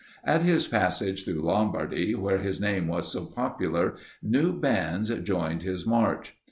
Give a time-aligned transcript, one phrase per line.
[0.23, 5.85] At his passage through Lombardy, where his name was so popular, new bands joined his
[5.85, 6.35] march.